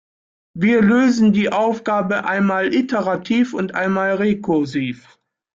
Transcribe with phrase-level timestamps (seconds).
[0.55, 5.19] Wir lösen die Aufgabe einmal iterativ und einmal rekursiv.